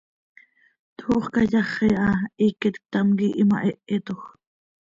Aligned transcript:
Toox 0.97 1.23
cayaxi 1.33 1.87
ha, 2.01 2.07
hiiquet 2.37 2.75
ctam 2.83 3.07
quih 3.17 3.37
imahéhetoj. 3.41 4.21